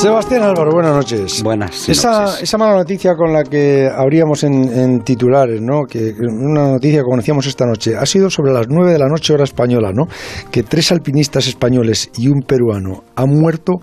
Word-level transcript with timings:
Sebastián 0.00 0.42
Álvaro, 0.44 0.70
buenas 0.72 0.94
noches. 0.94 1.42
Buenas 1.42 1.86
esa, 1.86 2.40
esa 2.40 2.56
mala 2.56 2.74
noticia 2.74 3.14
con 3.14 3.34
la 3.34 3.44
que 3.44 3.86
abríamos 3.86 4.44
en, 4.44 5.02
titulares, 5.04 5.60
¿no? 5.60 5.82
Que 5.82 6.14
una 6.18 6.70
noticia 6.70 7.00
que 7.00 7.04
conocíamos 7.04 7.46
esta 7.46 7.66
noche, 7.66 7.94
ha 7.98 8.06
sido 8.06 8.30
sobre 8.30 8.50
las 8.50 8.66
9 8.66 8.94
de 8.94 8.98
la 8.98 9.08
noche 9.08 9.34
hora 9.34 9.44
española, 9.44 9.92
¿no? 9.92 10.04
Que 10.50 10.62
tres 10.62 10.90
alpinistas 10.90 11.48
españoles 11.48 12.10
y 12.16 12.28
un 12.28 12.40
peruano 12.40 13.04
han 13.14 13.28
muerto, 13.28 13.74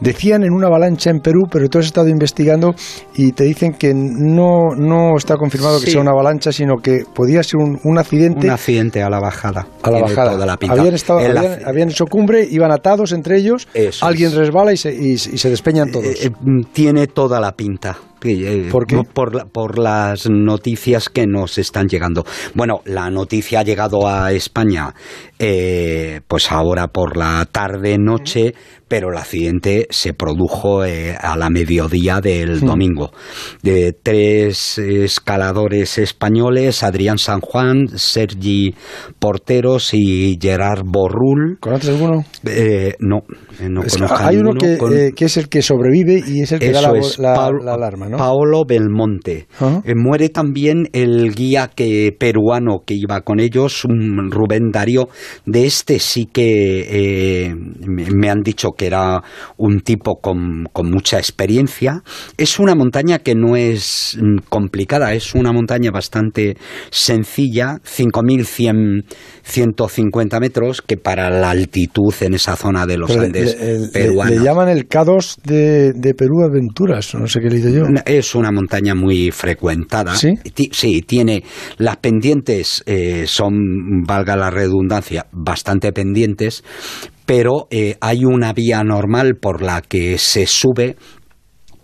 decían 0.00 0.44
en 0.44 0.54
una 0.54 0.68
avalancha 0.68 1.10
en 1.10 1.20
Perú, 1.20 1.42
pero 1.50 1.68
tú 1.68 1.78
has 1.78 1.84
estado 1.84 2.08
investigando 2.08 2.74
y 3.14 3.32
te 3.32 3.44
dicen 3.44 3.74
que 3.74 3.92
no, 3.92 4.74
no 4.74 5.18
está 5.18 5.36
confirmado 5.36 5.78
que 5.78 5.90
sea 5.90 6.00
una 6.00 6.12
avalancha, 6.12 6.52
sino 6.52 6.76
que 6.78 7.02
podía 7.14 7.42
ser 7.42 7.60
un, 7.60 7.98
accidente. 7.98 8.46
Un 8.46 8.52
accidente 8.52 9.02
a 9.02 9.10
la 9.10 9.20
bajada. 9.20 9.66
A 9.82 9.90
la 9.90 10.00
bajada. 10.00 10.38
De 10.38 10.46
la 10.46 10.56
pinta. 10.56 10.74
Habían, 10.74 10.94
estado, 10.94 11.18
habían, 11.66 11.90
hecho 11.90 12.06
cumbre, 12.06 12.48
iban 12.50 12.72
atados 12.72 13.12
entre 13.12 13.36
ellos, 13.36 13.68
alguien 14.00 14.34
resbala 14.34 14.72
y 14.72 14.78
se, 14.78 14.94
y 14.94 15.18
se 15.18 15.50
despeñan 15.66 15.90
todos. 15.90 16.06
Eh, 16.06 16.26
eh, 16.26 16.64
tiene 16.72 17.06
toda 17.08 17.40
la 17.40 17.52
pinta. 17.52 17.98
Eh, 18.24 18.68
¿Por, 18.70 18.86
Por, 19.52 19.78
las 19.78 20.28
noticias 20.28 21.08
que 21.08 21.26
nos 21.26 21.58
están 21.58 21.86
llegando. 21.86 22.24
Bueno, 22.54 22.80
la 22.84 23.10
noticia 23.10 23.60
ha 23.60 23.62
llegado 23.62 24.08
a 24.08 24.32
España 24.32 24.94
eh, 25.38 26.20
pues 26.26 26.50
ahora 26.50 26.88
por 26.88 27.16
la 27.16 27.46
tarde-noche, 27.50 28.54
pero 28.88 29.10
el 29.10 29.18
accidente 29.18 29.86
se 29.90 30.14
produjo 30.14 30.84
eh, 30.84 31.14
a 31.20 31.36
la 31.36 31.50
mediodía 31.50 32.20
del 32.20 32.60
domingo. 32.60 33.10
De 33.62 33.92
tres 33.92 34.78
escaladores 34.78 35.98
españoles, 35.98 36.82
Adrián 36.82 37.18
San 37.18 37.40
Juan, 37.40 37.88
Sergi 37.96 38.74
Porteros 39.18 39.92
y 39.92 40.38
Gerard 40.40 40.84
Borrul. 40.84 41.58
¿Conoces 41.60 41.90
alguno? 41.90 42.24
no, 43.00 43.24
no 43.68 43.82
conozco 43.82 44.16
Hay 44.20 44.36
uno 44.36 44.52
que, 44.54 45.12
que, 45.14 45.24
es 45.26 45.36
el 45.36 45.48
que 45.48 45.60
sobrevive 45.60 46.22
y 46.26 46.42
es 46.42 46.52
el 46.52 46.60
que 46.60 46.72
da 46.72 46.80
la, 46.80 47.50
la 47.62 47.74
alarma, 47.74 48.05
¿no? 48.08 48.16
Paolo 48.16 48.64
Belmonte. 48.66 49.46
Eh, 49.84 49.94
muere 49.94 50.28
también 50.28 50.88
el 50.92 51.34
guía 51.34 51.70
que, 51.74 52.14
peruano 52.18 52.82
que 52.84 52.94
iba 52.94 53.20
con 53.22 53.40
ellos, 53.40 53.84
un 53.84 54.30
Rubén 54.30 54.70
Darío. 54.72 55.08
De 55.44 55.66
este 55.66 55.98
sí 55.98 56.26
que 56.26 57.48
eh, 57.48 57.54
me 57.54 58.30
han 58.30 58.42
dicho 58.42 58.72
que 58.72 58.86
era 58.86 59.22
un 59.56 59.80
tipo 59.80 60.20
con, 60.20 60.66
con, 60.72 60.90
mucha 60.90 61.18
experiencia. 61.18 62.02
Es 62.36 62.58
una 62.58 62.74
montaña 62.74 63.18
que 63.18 63.34
no 63.34 63.56
es 63.56 64.18
mm, 64.20 64.40
complicada, 64.48 65.14
es 65.14 65.34
una 65.34 65.52
montaña 65.52 65.90
bastante 65.90 66.56
sencilla, 66.90 67.80
5.150 67.84 70.40
metros, 70.40 70.82
que 70.82 70.96
para 70.96 71.30
la 71.30 71.50
altitud 71.50 72.14
en 72.20 72.34
esa 72.34 72.56
zona 72.56 72.86
de 72.86 72.98
los 72.98 73.16
Andes 73.16 73.90
peruanos. 73.92 74.36
Le, 74.36 74.44
llaman 74.44 74.68
el 74.68 74.88
K2 74.88 75.42
de, 75.42 75.92
de 75.92 76.14
Perú 76.14 76.42
Aventuras, 76.42 77.14
no 77.14 77.26
sé 77.26 77.40
qué 77.40 77.48
le 77.48 77.56
digo 77.56 77.70
yo. 77.70 77.86
Es 78.04 78.34
una 78.34 78.52
montaña 78.52 78.94
muy 78.94 79.30
frecuentada. 79.30 80.14
Sí, 80.14 80.34
sí 80.72 81.02
tiene. 81.02 81.42
Las 81.78 81.96
pendientes 81.98 82.82
eh, 82.86 83.24
son, 83.26 84.02
valga 84.06 84.36
la 84.36 84.50
redundancia, 84.50 85.26
bastante 85.32 85.92
pendientes, 85.92 86.64
pero 87.24 87.66
eh, 87.70 87.96
hay 88.00 88.24
una 88.24 88.52
vía 88.52 88.82
normal 88.84 89.36
por 89.40 89.62
la 89.62 89.80
que 89.82 90.18
se 90.18 90.46
sube 90.46 90.96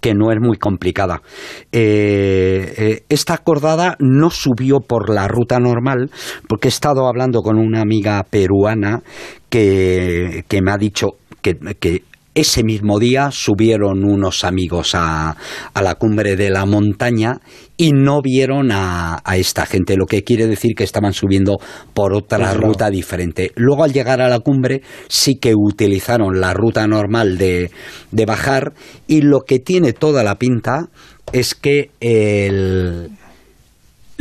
que 0.01 0.15
no 0.15 0.33
es 0.33 0.39
muy 0.41 0.57
complicada. 0.57 1.23
Eh, 1.71 3.05
esta 3.09 3.35
acordada 3.35 3.97
no 4.01 4.31
subió 4.31 4.81
por 4.81 5.09
la 5.09 5.29
ruta 5.29 5.61
normal, 5.61 6.11
porque 6.49 6.67
he 6.67 6.71
estado 6.71 7.07
hablando 7.07 7.41
con 7.41 7.57
una 7.57 7.81
amiga 7.81 8.21
peruana 8.29 9.01
que, 9.49 10.45
que 10.49 10.61
me 10.61 10.73
ha 10.73 10.77
dicho 10.77 11.11
que, 11.41 11.55
que 11.79 12.03
ese 12.35 12.65
mismo 12.65 12.99
día 12.99 13.31
subieron 13.31 14.05
unos 14.05 14.45
amigos 14.45 14.95
a, 14.95 15.37
a, 15.75 15.83
la 15.83 15.95
cumbre 15.97 16.37
de 16.37 16.51
la 16.51 16.65
montaña 16.65 17.41
y 17.77 17.93
no 17.93 18.23
vieron 18.23 18.73
a, 18.73 19.21
a, 19.25 19.37
esta 19.37 19.67
gente, 19.67 19.97
lo 19.97 20.07
que 20.07 20.25
quiere 20.25 20.47
decir 20.47 20.73
que 20.75 20.85
estaban 20.85 21.13
subiendo 21.13 21.59
por 21.93 22.15
otra 22.15 22.55
ruta 22.55 22.91
diferente. 22.91 23.53
Luego 23.57 23.85
al 23.85 23.93
llegar 23.93 24.21
a 24.21 24.29
la 24.29 24.41
cumbre 24.41 24.83
sí 25.09 25.35
que 25.35 25.55
utilizaron 25.55 26.41
la 26.41 26.55
ruta 26.55 26.87
normal 26.87 27.37
de, 27.37 27.71
de 28.11 28.27
bajar 28.27 28.73
y 29.07 29.23
lo 29.23 29.41
que 29.41 29.59
tiene 29.59 29.93
toda 29.93 30.25
la 30.25 30.37
pinta 30.37 30.89
es 31.33 31.55
que 31.55 31.91
el, 32.01 33.11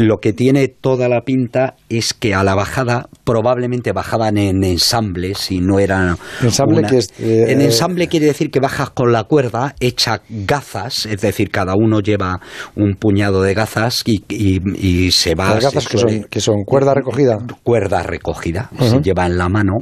lo 0.01 0.17
que 0.19 0.33
tiene 0.33 0.67
toda 0.67 1.09
la 1.09 1.21
pinta 1.21 1.75
es 1.89 2.13
que 2.13 2.33
a 2.33 2.43
la 2.43 2.55
bajada 2.55 3.09
probablemente 3.23 3.91
bajaban 3.91 4.37
en 4.37 4.63
ensamble, 4.63 5.35
si 5.35 5.59
no 5.59 5.79
eran... 5.79 6.17
¿Ensamble 6.41 6.83
que 6.83 6.97
es, 6.97 7.09
eh, 7.19 7.45
en 7.49 7.61
ensamble 7.61 8.07
quiere 8.07 8.25
decir 8.25 8.49
que 8.51 8.59
bajas 8.59 8.89
con 8.91 9.11
la 9.11 9.25
cuerda, 9.25 9.75
hecha 9.79 10.21
gazas, 10.29 11.05
es 11.05 11.21
decir, 11.21 11.51
cada 11.51 11.75
uno 11.75 11.99
lleva 11.99 12.39
un 12.75 12.95
puñado 12.95 13.41
de 13.41 13.53
gazas 13.53 14.03
y, 14.05 14.23
y, 14.29 15.11
se 15.11 15.35
va... 15.35 15.55
Las 15.55 15.65
gazas 15.65 15.87
que, 15.87 15.97
son, 15.97 16.23
que 16.29 16.39
son 16.39 16.63
cuerda 16.65 16.93
recogida. 16.93 17.37
Cuerda 17.63 18.03
recogida, 18.03 18.69
se 18.79 19.01
lleva 19.01 19.25
en 19.25 19.37
la 19.37 19.49
mano, 19.49 19.79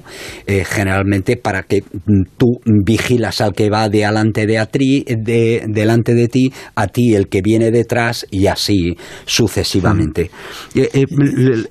eh, 0.47 0.65
generalmente 0.65 1.37
para 1.37 1.63
que 1.63 1.83
tú 2.37 2.59
vigilas 2.65 3.41
al 3.41 3.53
que 3.53 3.69
va 3.69 3.87
de 3.87 3.99
delante 3.99 4.45
de, 4.45 4.57
atri, 4.57 5.05
de 5.07 5.63
delante 5.67 6.13
de 6.13 6.27
ti, 6.27 6.53
a 6.75 6.87
ti 6.87 7.15
el 7.15 7.27
que 7.27 7.41
viene 7.41 7.71
detrás 7.71 8.25
y 8.31 8.47
así 8.47 8.95
sucesivamente. 9.25 10.08
Eh, 10.75 10.89
eh, 10.93 11.05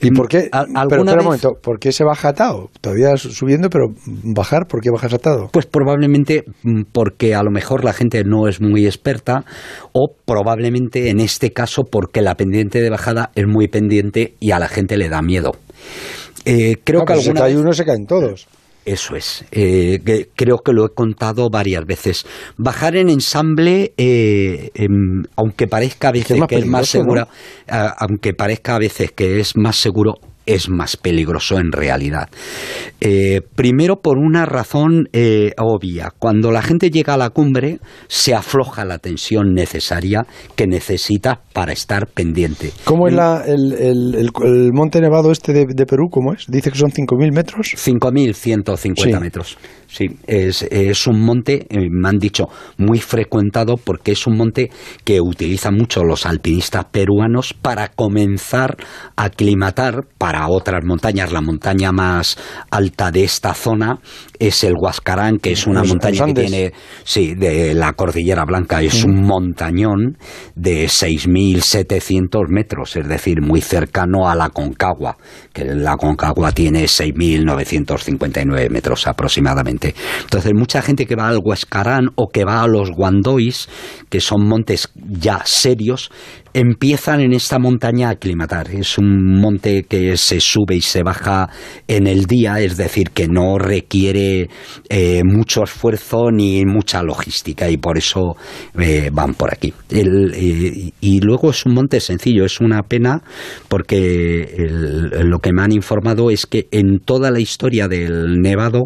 ¿Y 0.00 0.10
por 0.10 0.28
qué? 0.28 0.50
Pero, 0.88 1.04
momento, 1.22 1.52
¿por 1.62 1.78
qué 1.78 1.92
se 1.92 2.04
baja 2.04 2.28
atado? 2.28 2.70
Todavía 2.80 3.16
subiendo, 3.16 3.68
pero 3.70 3.88
bajar, 4.06 4.66
¿por 4.66 4.80
qué 4.80 4.90
bajas 4.90 5.14
atado? 5.14 5.48
Pues 5.52 5.66
probablemente 5.66 6.44
mm, 6.62 6.82
porque 6.92 7.34
a 7.34 7.42
lo 7.42 7.50
mejor 7.50 7.84
la 7.84 7.92
gente 7.92 8.22
no 8.24 8.48
es 8.48 8.60
muy 8.60 8.86
experta 8.86 9.44
o 9.92 10.12
probablemente 10.24 11.10
en 11.10 11.20
este 11.20 11.52
caso 11.52 11.84
porque 11.84 12.22
la 12.22 12.34
pendiente 12.34 12.80
de 12.80 12.90
bajada 12.90 13.30
es 13.34 13.46
muy 13.46 13.68
pendiente 13.68 14.34
y 14.40 14.52
a 14.52 14.58
la 14.58 14.68
gente 14.68 14.96
le 14.96 15.08
da 15.08 15.22
miedo. 15.22 15.52
Eh, 16.44 16.76
creo 16.84 17.04
que 17.04 17.12
alguna 17.12 17.48
si 17.48 17.56
uno 17.56 17.72
se 17.72 17.84
caen 17.84 18.06
todos. 18.06 18.48
Eso 18.88 19.16
es. 19.16 19.44
Eh, 19.50 20.00
creo 20.34 20.58
que 20.64 20.72
lo 20.72 20.86
he 20.86 20.94
contado 20.94 21.50
varias 21.50 21.84
veces. 21.84 22.24
Bajar 22.56 22.96
en 22.96 23.10
ensamble, 23.10 23.92
eh, 23.98 24.70
em, 24.74 25.24
aunque 25.36 25.66
parezca 25.66 26.08
a 26.08 26.12
veces 26.12 26.40
que 26.48 26.56
es 26.56 26.66
más 26.66 26.88
seguro, 26.88 27.28
aunque 27.68 28.32
parezca 28.32 28.76
a 28.76 28.78
veces 28.78 29.12
que 29.12 29.40
es 29.40 29.58
más 29.58 29.76
seguro, 29.76 30.14
es 30.48 30.70
más 30.70 30.96
peligroso 30.96 31.58
en 31.58 31.72
realidad. 31.72 32.28
Eh, 33.00 33.42
primero 33.54 34.00
por 34.00 34.18
una 34.18 34.46
razón 34.46 35.08
eh, 35.12 35.52
obvia. 35.58 36.12
Cuando 36.18 36.50
la 36.50 36.62
gente 36.62 36.90
llega 36.90 37.14
a 37.14 37.16
la 37.18 37.30
cumbre, 37.30 37.78
se 38.08 38.34
afloja 38.34 38.84
la 38.84 38.98
tensión 38.98 39.52
necesaria 39.52 40.26
que 40.56 40.66
necesita 40.66 41.42
para 41.52 41.72
estar 41.72 42.06
pendiente. 42.06 42.72
¿Cómo 42.84 43.08
es 43.08 43.14
la, 43.14 43.44
el, 43.46 43.72
el, 43.74 44.70
monte 44.72 45.00
nevado 45.00 45.30
este 45.30 45.52
de, 45.52 45.86
Perú? 45.86 46.08
¿Cómo 46.10 46.32
es? 46.32 46.46
Dice 46.48 46.70
que 46.70 46.78
son 46.78 46.90
5.000 46.90 47.32
metros. 47.34 47.74
5.150 47.76 49.20
metros. 49.20 49.58
Sí, 49.90 50.06
es, 50.26 50.64
es 50.70 51.06
un 51.06 51.22
monte, 51.22 51.66
eh, 51.70 51.88
me 51.90 52.10
han 52.10 52.18
dicho, 52.18 52.48
muy 52.76 52.98
frecuentado 52.98 53.76
porque 53.82 54.12
es 54.12 54.26
un 54.26 54.36
monte 54.36 54.70
que 55.02 55.18
utilizan 55.18 55.76
mucho 55.76 56.04
los 56.04 56.26
alpinistas 56.26 56.84
peruanos 56.84 57.54
para 57.54 57.88
comenzar 57.88 58.76
a 59.16 59.24
aclimatar 59.24 60.04
para 60.18 60.46
otras 60.48 60.84
montañas. 60.84 61.32
La 61.32 61.40
montaña 61.40 61.90
más 61.90 62.36
alta 62.70 63.10
de 63.10 63.24
esta 63.24 63.54
zona 63.54 63.98
es 64.38 64.62
el 64.62 64.74
Huascarán, 64.78 65.38
que 65.38 65.52
es 65.52 65.66
una 65.66 65.82
montaña 65.82 66.26
que 66.26 66.34
tiene, 66.34 66.72
sí, 67.04 67.34
de 67.34 67.72
la 67.72 67.94
Cordillera 67.94 68.44
Blanca, 68.44 68.82
es 68.82 69.04
un 69.04 69.22
montañón 69.22 70.18
de 70.54 70.84
6.700 70.84 72.48
metros, 72.48 72.94
es 72.96 73.08
decir, 73.08 73.40
muy 73.40 73.62
cercano 73.62 74.28
a 74.28 74.34
la 74.34 74.50
Concagua, 74.50 75.16
que 75.52 75.64
la 75.64 75.96
Concagua 75.96 76.52
tiene 76.52 76.84
6.959 76.84 78.68
metros 78.68 79.06
aproximadamente. 79.06 79.77
Entonces, 79.80 80.52
mucha 80.54 80.82
gente 80.82 81.06
que 81.06 81.16
va 81.16 81.28
al 81.28 81.40
Huascarán 81.42 82.10
o 82.14 82.28
que 82.28 82.44
va 82.44 82.62
a 82.62 82.66
los 82.66 82.90
Guandois, 82.90 83.68
que 84.08 84.20
son 84.20 84.46
montes 84.46 84.90
ya 84.94 85.42
serios, 85.44 86.10
empiezan 86.54 87.20
en 87.20 87.32
esta 87.32 87.58
montaña 87.58 88.08
a 88.08 88.12
aclimatar. 88.12 88.70
Es 88.70 88.98
un 88.98 89.40
monte 89.40 89.84
que 89.84 90.16
se 90.16 90.40
sube 90.40 90.76
y 90.76 90.80
se 90.80 91.02
baja 91.02 91.48
en 91.86 92.06
el 92.06 92.24
día, 92.24 92.60
es 92.60 92.76
decir, 92.76 93.10
que 93.10 93.28
no 93.28 93.58
requiere 93.58 94.48
eh, 94.88 95.22
mucho 95.24 95.64
esfuerzo 95.64 96.30
ni 96.30 96.64
mucha 96.64 97.02
logística 97.02 97.70
y 97.70 97.76
por 97.76 97.98
eso 97.98 98.36
eh, 98.78 99.10
van 99.12 99.34
por 99.34 99.52
aquí. 99.52 99.72
Eh, 99.90 100.90
y 101.00 101.20
luego 101.20 101.50
es 101.50 101.66
un 101.66 101.74
monte 101.74 102.00
sencillo, 102.00 102.44
es 102.44 102.60
una 102.60 102.82
pena 102.82 103.22
porque 103.68 104.54
lo 105.22 105.38
que 105.40 105.52
me 105.52 105.62
han 105.62 105.72
informado 105.72 106.30
es 106.30 106.46
que 106.46 106.68
en 106.70 107.00
toda 107.04 107.30
la 107.30 107.40
historia 107.40 107.88
del 107.88 108.40
Nevado 108.40 108.84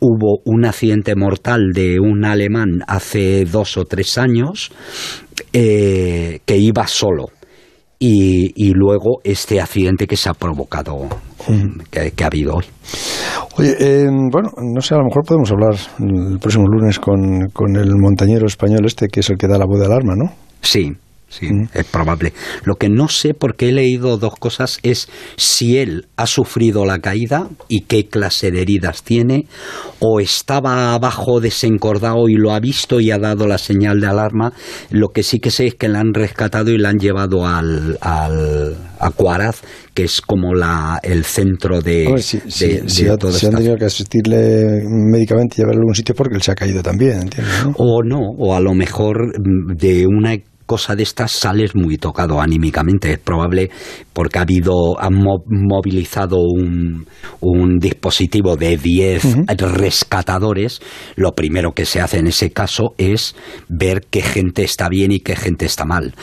hubo 0.00 0.40
un 0.44 0.64
accidente 0.64 1.14
mortal 1.14 1.70
de 1.72 2.00
un 2.00 2.24
alemán 2.24 2.80
hace 2.86 3.44
dos 3.44 3.76
o 3.76 3.84
tres 3.84 4.18
años 4.18 4.70
que 5.52 6.56
iba 6.56 6.86
solo 6.86 7.03
y, 7.98 8.72
luego 8.74 9.20
este 9.24 9.60
accidente 9.60 10.06
que 10.06 10.16
se 10.16 10.28
ha 10.28 10.34
provocado, 10.34 11.08
que, 11.90 12.12
ha 12.22 12.26
habido 12.26 12.56
hoy. 12.56 12.64
Oye, 13.56 13.76
eh, 13.78 14.08
bueno, 14.30 14.50
no 14.56 14.80
sé, 14.80 14.94
a 14.94 14.98
lo 14.98 15.04
mejor 15.04 15.24
podemos 15.24 15.50
hablar 15.50 15.74
el 16.00 16.38
próximo 16.38 16.66
lunes 16.66 16.98
con, 16.98 17.48
con 17.52 17.76
el 17.76 17.96
montañero 17.96 18.46
español 18.46 18.84
este, 18.84 19.08
que 19.08 19.20
es 19.20 19.30
el 19.30 19.38
que 19.38 19.46
da 19.46 19.58
la 19.58 19.66
voz 19.66 19.80
de 19.80 19.86
alarma, 19.86 20.14
¿no? 20.16 20.32
Sí, 20.60 20.92
Sí, 21.38 21.48
es 21.72 21.84
probable. 21.86 22.32
Lo 22.64 22.76
que 22.76 22.88
no 22.88 23.08
sé, 23.08 23.34
porque 23.34 23.68
he 23.68 23.72
leído 23.72 24.18
dos 24.18 24.34
cosas, 24.38 24.78
es 24.84 25.08
si 25.36 25.78
él 25.78 26.06
ha 26.16 26.26
sufrido 26.26 26.84
la 26.84 27.00
caída 27.00 27.48
y 27.68 27.82
qué 27.82 28.06
clase 28.06 28.52
de 28.52 28.62
heridas 28.62 29.02
tiene, 29.02 29.46
o 29.98 30.20
estaba 30.20 30.94
abajo 30.94 31.40
desencordado 31.40 32.28
y 32.28 32.34
lo 32.34 32.52
ha 32.52 32.60
visto 32.60 33.00
y 33.00 33.10
ha 33.10 33.18
dado 33.18 33.48
la 33.48 33.58
señal 33.58 34.00
de 34.00 34.06
alarma. 34.06 34.52
Lo 34.90 35.08
que 35.08 35.24
sí 35.24 35.40
que 35.40 35.50
sé 35.50 35.66
es 35.66 35.74
que 35.74 35.88
le 35.88 35.98
han 35.98 36.14
rescatado 36.14 36.70
y 36.70 36.78
le 36.78 36.86
han 36.86 36.98
llevado 36.98 37.44
al, 37.46 37.98
al 38.00 38.76
a 39.00 39.10
Cuaraz, 39.10 39.62
que 39.92 40.04
es 40.04 40.20
como 40.20 40.54
la, 40.54 40.98
el 41.02 41.24
centro 41.24 41.80
de, 41.80 42.14
si, 42.18 42.38
han 43.08 43.54
tenido 43.54 43.76
que 43.76 43.84
asistirle 43.84 44.82
médicamente 44.86 45.56
y 45.56 45.58
llevarlo 45.58 45.80
a 45.80 45.82
algún 45.82 45.94
sitio 45.94 46.14
porque 46.14 46.36
él 46.36 46.42
se 46.42 46.52
ha 46.52 46.54
caído 46.54 46.82
también, 46.82 47.22
¿entiendes? 47.22 47.54
O 47.76 48.02
no, 48.02 48.20
o 48.38 48.54
a 48.54 48.60
lo 48.60 48.74
mejor 48.74 49.38
mm, 49.38 49.76
de 49.76 50.06
una 50.06 50.34
cosa 50.66 50.94
de 50.94 51.02
estas 51.02 51.32
sales 51.32 51.74
muy 51.74 51.96
tocado 51.96 52.40
anímicamente. 52.40 53.12
Es 53.12 53.18
probable 53.18 53.70
porque 54.12 54.38
ha 54.38 54.42
habido, 54.42 55.00
han 55.00 55.14
movilizado 55.46 56.38
un, 56.40 57.06
un 57.40 57.78
dispositivo 57.78 58.56
de 58.56 58.76
10 58.76 59.46
rescatadores. 59.58 60.80
Lo 61.16 61.32
primero 61.32 61.72
que 61.72 61.84
se 61.84 62.00
hace 62.00 62.18
en 62.18 62.28
ese 62.28 62.50
caso 62.50 62.94
es 62.98 63.34
ver 63.68 64.06
qué 64.10 64.22
gente 64.22 64.62
está 64.64 64.88
bien 64.88 65.12
y 65.12 65.20
qué 65.20 65.36
gente 65.36 65.66
está 65.66 65.84
mal 65.84 66.14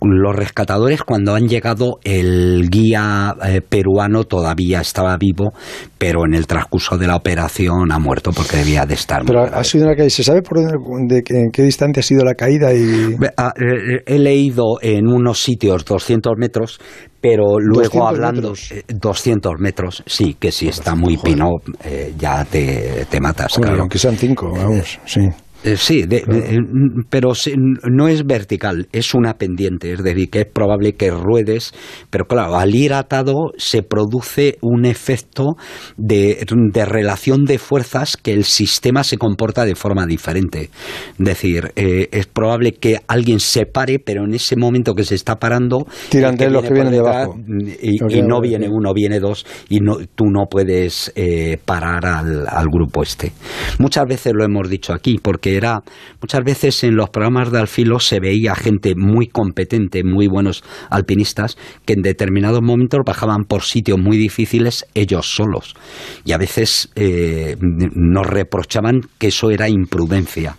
los 0.00 0.36
rescatadores 0.36 1.02
cuando 1.02 1.34
han 1.34 1.48
llegado 1.48 1.98
el 2.04 2.68
guía 2.70 3.34
eh, 3.46 3.60
peruano 3.66 4.24
todavía 4.24 4.80
estaba 4.80 5.16
vivo 5.16 5.52
pero 5.98 6.26
en 6.26 6.34
el 6.34 6.46
transcurso 6.46 6.98
de 6.98 7.06
la 7.06 7.16
operación 7.16 7.90
ha 7.90 7.98
muerto 7.98 8.30
porque 8.32 8.58
debía 8.58 8.84
de 8.84 8.94
estar 8.94 9.24
pero 9.24 9.42
ha 9.42 9.64
sido 9.64 9.86
una 9.86 9.96
caída. 9.96 10.10
Se 10.10 10.22
sabe 10.22 10.42
por 10.42 10.58
de, 10.58 11.22
en 11.28 11.50
qué 11.50 11.62
distancia 11.62 12.00
ha 12.00 12.04
sido 12.04 12.24
la 12.24 12.34
caída 12.34 12.74
y 12.74 13.16
ah, 13.36 13.52
eh, 13.56 14.02
he 14.06 14.18
leído 14.18 14.78
en 14.82 15.06
unos 15.08 15.42
sitios 15.42 15.84
200 15.84 16.34
metros 16.36 16.78
pero 17.20 17.58
luego 17.58 18.06
hablando 18.06 18.52
200 18.88 19.52
metros 19.58 20.02
sí 20.06 20.36
que 20.38 20.52
si 20.52 20.68
está 20.68 20.94
muy 20.94 21.16
pino 21.16 21.50
eh, 21.84 22.12
ya 22.18 22.44
te, 22.44 23.06
te 23.10 23.20
matas 23.20 23.54
claro. 23.54 23.80
aunque 23.80 23.98
sean 23.98 24.16
cinco 24.16 24.52
vamos 24.52 24.98
sí 25.06 25.20
eh, 25.66 25.76
sí, 25.76 26.04
eh, 26.10 26.24
pero 27.08 27.32
no 27.88 28.08
es 28.08 28.26
vertical, 28.26 28.88
es 28.92 29.14
una 29.14 29.34
pendiente, 29.34 29.92
es 29.92 30.02
decir, 30.02 30.30
que 30.30 30.40
es 30.40 30.46
probable 30.46 30.94
que 30.94 31.10
ruedes, 31.10 31.72
pero 32.10 32.26
claro, 32.26 32.56
al 32.56 32.74
ir 32.74 32.92
atado 32.92 33.52
se 33.56 33.82
produce 33.82 34.58
un 34.60 34.84
efecto 34.84 35.56
de, 35.96 36.44
relación 36.86 37.44
de 37.44 37.58
fuerzas 37.58 38.16
que 38.16 38.32
el 38.32 38.44
sistema 38.44 39.04
se 39.04 39.18
comporta 39.18 39.64
de 39.64 39.74
forma 39.74 40.06
diferente. 40.06 40.70
Es 41.18 41.24
decir, 41.24 41.72
eh, 41.76 42.08
es 42.12 42.26
probable 42.26 42.72
que 42.72 43.00
alguien 43.08 43.40
se 43.40 43.66
pare, 43.66 43.98
pero 43.98 44.24
en 44.24 44.34
ese 44.34 44.56
momento 44.56 44.94
que 44.94 45.04
se 45.04 45.14
está 45.14 45.36
parando, 45.36 45.86
tiran 46.08 46.36
de 46.36 46.50
los 46.50 46.64
que 46.64 46.74
vienen 46.74 46.92
debajo 46.92 47.36
y, 47.80 48.22
no 48.22 48.40
viene 48.40 48.68
uno, 48.68 48.92
viene 48.92 49.20
dos 49.20 49.46
y 49.68 49.80
no, 49.80 49.98
tú 50.14 50.24
no 50.26 50.46
puedes 50.50 51.12
parar 51.64 52.06
al, 52.06 52.46
al 52.48 52.66
grupo 52.66 53.02
este. 53.02 53.32
Muchas 53.78 54.06
veces 54.06 54.32
lo 54.34 54.44
hemos 54.44 54.68
dicho 54.68 54.92
aquí, 54.92 55.18
porque 55.22 55.46
que 55.46 55.55
era 55.56 55.82
muchas 56.20 56.44
veces 56.44 56.84
en 56.84 56.96
los 56.96 57.10
programas 57.10 57.50
de 57.50 57.58
alfilo 57.58 57.98
se 57.98 58.20
veía 58.20 58.54
gente 58.54 58.94
muy 58.96 59.26
competente, 59.26 60.02
muy 60.04 60.28
buenos 60.28 60.62
alpinistas, 60.90 61.56
que 61.84 61.94
en 61.94 62.02
determinados 62.02 62.62
momentos 62.62 63.00
bajaban 63.04 63.44
por 63.44 63.62
sitios 63.62 63.98
muy 63.98 64.16
difíciles 64.16 64.86
ellos 64.94 65.34
solos. 65.34 65.74
Y 66.24 66.32
a 66.32 66.38
veces 66.38 66.90
eh, 66.94 67.56
nos 67.60 68.26
reprochaban 68.26 69.00
que 69.18 69.28
eso 69.28 69.50
era 69.50 69.68
imprudencia. 69.68 70.56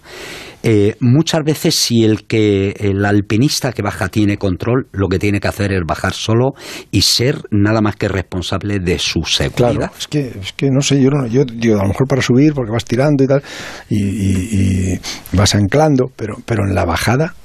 Eh, 0.64 0.96
muchas 1.00 1.44
veces 1.44 1.76
si 1.76 2.04
el 2.04 2.26
que 2.26 2.72
el 2.80 3.06
alpinista 3.06 3.72
que 3.72 3.82
baja 3.82 4.10
tiene 4.10 4.38
control, 4.38 4.88
lo 4.92 5.08
que 5.08 5.20
tiene 5.20 5.40
que 5.40 5.48
hacer 5.48 5.72
es 5.72 5.82
bajar 5.86 6.14
solo 6.14 6.54
y 6.92 7.02
ser 7.02 7.42
nada 7.52 7.82
más 7.82 7.96
que 7.96 8.08
responsable 8.08 8.80
de 8.80 9.00
su 9.00 9.22
seguridad. 9.24 9.74
Claro, 9.74 9.92
es 9.98 10.08
que, 10.08 10.28
es 10.42 10.54
que 10.54 10.70
no 10.70 10.82
sé, 10.82 11.02
yo, 11.02 11.10
yo 11.30 11.44
digo, 11.46 11.80
a 11.80 11.84
lo 11.84 11.90
mejor 11.90 12.08
para 12.08 12.22
subir, 12.22 12.54
porque 12.54 12.72
vas 12.72 12.86
tirando 12.86 13.24
y 13.24 13.28
tal, 13.28 13.44
y, 13.90 15.00
vas 15.32 15.56
anclando, 15.56 16.06
pero, 16.16 16.36
pero 16.46 16.64
en 16.68 16.74
la 16.74 16.86
bajada 16.86 17.36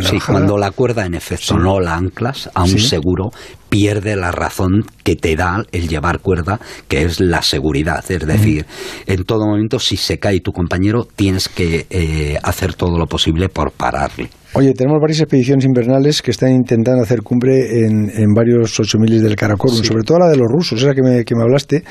Sí, 0.00 0.18
cuando 0.24 0.56
la 0.56 0.70
cuerda 0.70 1.06
en 1.06 1.14
efecto 1.14 1.56
no 1.56 1.80
la 1.80 1.94
anclas 1.94 2.50
a 2.54 2.62
un 2.62 2.78
seguro, 2.78 3.30
pierde 3.68 4.16
la 4.16 4.32
razón 4.32 4.84
que 5.02 5.16
te 5.16 5.36
da 5.36 5.62
el 5.72 5.88
llevar 5.88 6.20
cuerda, 6.20 6.60
que 6.88 7.02
es 7.02 7.20
la 7.20 7.42
seguridad. 7.42 8.04
Es 8.08 8.26
decir, 8.26 8.66
en 9.06 9.24
todo 9.24 9.46
momento, 9.46 9.78
si 9.78 9.96
se 9.96 10.18
cae 10.18 10.40
tu 10.40 10.52
compañero, 10.52 11.06
tienes 11.16 11.48
que 11.48 11.86
eh, 11.90 12.38
hacer 12.42 12.74
todo 12.74 12.98
lo 12.98 13.06
posible 13.06 13.48
por 13.48 13.72
pararle. 13.72 14.30
Oye, 14.52 14.72
tenemos 14.72 15.00
varias 15.00 15.20
expediciones 15.20 15.64
invernales 15.64 16.22
que 16.22 16.30
están 16.30 16.52
intentando 16.52 17.02
hacer 17.02 17.22
cumbre 17.22 17.84
en, 17.84 18.10
en 18.14 18.32
varios 18.32 18.78
ocho 18.80 18.98
miles 18.98 19.22
del 19.22 19.36
Karakorum, 19.36 19.82
sobre 19.82 20.02
todo 20.02 20.18
la 20.20 20.28
de 20.28 20.36
los 20.36 20.46
rusos, 20.48 20.80
esa 20.80 20.94
que 20.94 21.02
me, 21.02 21.24
que 21.24 21.34
me 21.34 21.42
hablaste, 21.42 21.84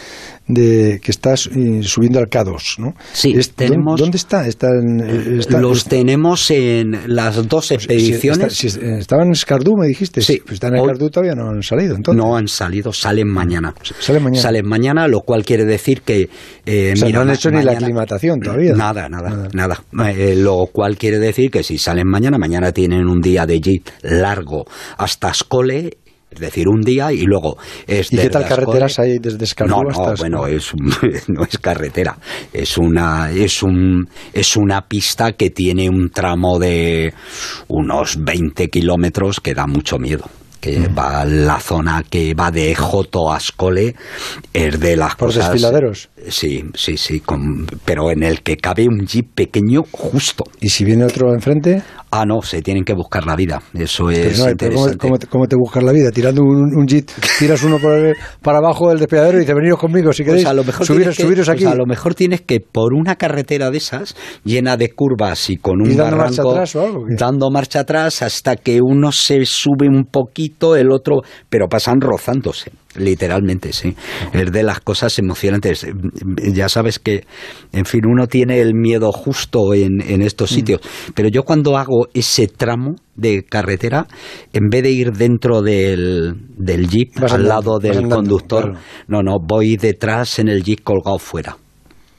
de 0.48 1.00
que 1.02 1.12
estás 1.12 1.48
eh, 1.48 1.82
subiendo 1.82 2.20
al 2.20 2.28
K2, 2.28 2.80
¿no? 2.80 2.94
Sí, 3.14 3.36
tenemos... 3.56 4.00
¿Dónde 4.00 4.18
está? 4.18 4.48
Eh, 4.48 5.42
los 5.50 5.86
tenemos 5.86 6.52
en 6.52 6.98
las 7.08 7.36
dos 7.48 7.68
pues, 7.68 7.72
expediciones. 7.72 8.64
estaban 8.64 9.28
en 9.28 9.36
Skardú, 9.36 9.76
me 9.78 9.88
dijiste. 9.88 10.22
Sí. 10.22 10.40
Pues 10.44 10.56
están 10.56 10.76
en 10.76 10.84
Skardú 10.84 11.10
todavía 11.10 11.36
no 11.36 11.50
han 11.50 11.64
salido, 11.64 11.96
entonces. 11.96 12.24
No 12.24 12.36
han 12.36 12.48
salido, 12.48 12.94
salen 12.94 13.28
mañana. 13.28 13.74
Salen 14.00 14.24
mañana. 14.24 14.42
Salen 14.42 14.68
mañana, 14.68 15.08
lo 15.08 15.22
cual 15.22 15.44
quiere 15.44 15.66
decir 15.66 16.02
que... 16.02 16.30
Eh, 16.66 16.94
no 17.12 17.22
han 17.22 17.32
hecho 17.32 17.50
ni 17.50 17.64
la 17.64 17.74
aclimatación 17.74 18.40
todavía. 18.40 18.74
Nada, 18.74 19.10
nada, 19.10 19.50
nada. 19.54 19.84
lo 20.36 20.68
cual 20.72 20.98
quiere 20.98 21.20
decir 21.20 21.50
que 21.50 21.64
si 21.64 21.78
salen 21.78 22.08
mañana, 22.08 22.38
mañana 22.46 22.72
tienen 22.72 23.08
un 23.08 23.22
día 23.22 23.48
de 23.48 23.60
jeep 23.60 23.88
largo 24.04 24.66
hasta 24.98 25.32
Escole 25.32 25.98
es 26.30 26.40
decir, 26.40 26.68
un 26.68 26.82
día 26.82 27.12
y 27.12 27.22
luego 27.22 27.58
es 27.88 28.12
¿Y 28.14 28.18
qué 28.18 28.30
tal 28.30 28.46
carreteras 28.46 29.00
hay 29.00 29.18
desde 29.20 29.46
Escalú 29.46 29.72
no, 29.72 29.82
no, 29.84 30.14
bueno, 30.18 30.46
es, 30.46 30.74
no 31.28 31.44
es 31.44 31.58
carretera, 31.58 32.18
es 32.54 32.78
una, 32.78 33.32
es, 33.32 33.64
un, 33.64 34.08
es 34.34 34.56
una 34.56 34.82
pista 34.82 35.32
que 35.32 35.50
tiene 35.50 35.90
un 35.90 36.10
tramo 36.10 36.60
de 36.60 37.14
unos 37.70 38.24
20 38.24 38.68
kilómetros 38.70 39.40
que 39.40 39.54
da 39.54 39.66
mucho 39.66 39.98
miedo 39.98 40.30
que 40.66 40.80
mm. 40.80 40.98
va 40.98 41.26
la 41.26 41.60
zona 41.60 42.04
que 42.10 42.34
va 42.34 42.50
de 42.50 42.74
Joto 42.74 43.32
a 43.32 43.36
Ascole, 43.36 43.96
es 44.52 44.80
de 44.80 44.96
las 44.98 45.16
¿Por 45.16 45.28
cosas... 45.28 45.52
desfiladeros? 45.52 46.10
Sí, 46.28 46.64
sí, 46.74 46.98
sí, 46.98 47.22
pero 47.86 48.10
en 48.10 48.24
el 48.24 48.42
que 48.42 48.58
cabe 48.58 48.88
un 48.88 49.06
jeep 49.06 49.28
pequeño 49.36 49.84
justo. 49.92 50.44
¿Y 50.60 50.70
si 50.70 50.84
viene 50.84 51.06
otro 51.06 51.32
enfrente? 51.36 51.84
Ah, 52.18 52.24
no, 52.26 52.42
se 52.42 52.62
tienen 52.62 52.86
que 52.86 52.94
buscar 52.94 53.26
la 53.26 53.36
vida. 53.36 53.62
Eso 53.74 54.10
es 54.10 54.40
interesante. 54.40 54.98
¿cómo, 54.98 55.18
cómo, 55.30 55.48
te, 55.48 55.58
buscas 55.58 55.84
la 55.84 55.92
vida? 55.92 56.12
Tirando 56.12 56.44
un, 56.44 56.88
jeep, 56.88 57.10
tiras 57.40 57.62
uno 57.64 57.78
por 57.78 58.16
para 58.42 58.60
abajo 58.60 58.88
del 58.88 59.00
despeñadero 59.00 59.38
y 59.38 59.42
dices, 59.42 59.54
veniros 59.54 59.78
conmigo 59.78 60.14
si 60.14 60.24
pues 60.24 60.32
queréis. 60.32 60.48
a 60.48 60.54
lo 60.54 60.64
mejor 60.64 60.86
subiros, 60.86 61.16
subiros 61.16 61.50
aquí. 61.50 61.64
Pues 61.64 61.74
a 61.74 61.78
lo 61.78 61.86
mejor 61.86 62.16
tienes 62.16 62.40
que, 62.40 62.62
por 62.62 62.94
una 62.94 63.16
carretera 63.16 63.70
de 63.70 63.80
esas, 63.80 64.16
llena 64.46 64.78
de 64.78 64.92
curvas 64.94 65.50
y 65.50 65.58
con 65.58 65.82
un 65.82 65.92
¿Y 65.92 65.96
dando 65.96 66.16
marcha 66.16 66.42
atrás 66.42 66.76
o 66.78 66.86
algo? 66.86 67.06
Dando 67.10 67.52
marcha 67.52 67.82
atrás 67.82 68.22
hasta 68.22 68.56
que 68.56 68.80
uno 68.82 69.12
se 69.12 69.44
sube 69.46 69.90
un 69.90 70.06
poquito, 70.06 70.78
el 70.78 70.92
otro, 70.92 71.22
pero 71.50 71.68
pasan 71.68 72.00
rozándose. 72.00 72.72
Literalmente, 72.98 73.74
sí. 73.74 73.96
Es 74.34 74.52
de 74.52 74.64
las 74.64 74.80
cosas 74.80 75.18
emocionantes. 75.20 75.86
Ya 76.54 76.70
sabes 76.70 77.00
que, 77.00 77.26
en 77.72 77.86
fin, 77.86 78.02
uno 78.06 78.28
tiene 78.28 78.60
el 78.62 78.74
miedo 78.74 79.12
justo 79.12 79.74
en, 79.74 80.02
en 80.02 80.22
estos 80.22 80.52
mm. 80.52 80.56
sitios. 80.56 80.82
Pero 81.14 81.30
yo 81.30 81.44
cuando 81.44 81.78
hago 81.78 82.08
ese 82.14 82.48
tramo 82.48 82.96
de 83.16 83.44
carretera, 83.44 84.08
en 84.54 84.70
vez 84.70 84.84
de 84.84 84.92
ir 84.92 85.12
dentro 85.12 85.62
del, 85.62 86.36
del 86.58 86.88
jeep, 86.88 87.12
al 87.30 87.48
lado 87.48 87.80
del 87.80 88.08
conductor, 88.08 88.74
no, 89.08 89.22
no, 89.22 89.38
voy 89.42 89.78
detrás 89.78 90.40
en 90.40 90.50
el 90.50 90.64
jeep 90.64 90.82
colgado 90.84 91.20
fuera 91.20 91.58